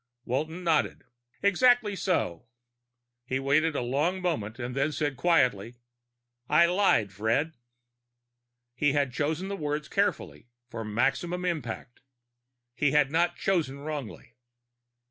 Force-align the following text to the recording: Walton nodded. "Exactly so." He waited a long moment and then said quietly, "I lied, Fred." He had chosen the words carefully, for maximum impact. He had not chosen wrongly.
Walton 0.25 0.63
nodded. 0.63 1.03
"Exactly 1.43 1.95
so." 1.95 2.47
He 3.23 3.37
waited 3.39 3.75
a 3.75 3.83
long 3.83 4.19
moment 4.19 4.57
and 4.57 4.73
then 4.73 4.91
said 4.91 5.15
quietly, 5.15 5.75
"I 6.49 6.65
lied, 6.65 7.11
Fred." 7.13 7.53
He 8.73 8.93
had 8.93 9.13
chosen 9.13 9.47
the 9.47 9.55
words 9.55 9.87
carefully, 9.87 10.47
for 10.71 10.83
maximum 10.83 11.45
impact. 11.45 12.01
He 12.73 12.89
had 12.93 13.11
not 13.11 13.35
chosen 13.35 13.77
wrongly. 13.81 14.33